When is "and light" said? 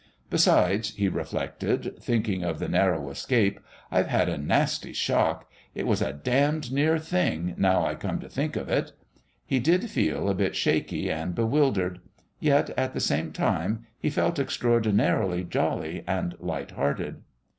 16.07-16.71